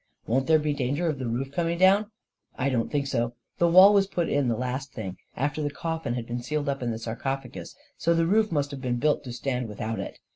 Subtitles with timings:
[0.25, 2.05] "Won't there be danger of the roof coming down?"
[2.57, 3.35] 44 1 don't think so.
[3.59, 6.81] The wall was put in the last thing, after the coffin had been sealed up
[6.81, 10.17] in the sarcophagus, so the roof must have been built to stand without it.